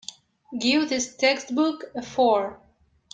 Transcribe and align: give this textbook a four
give 0.59 0.89
this 0.89 1.15
textbook 1.15 1.91
a 1.93 2.01
four 2.01 2.59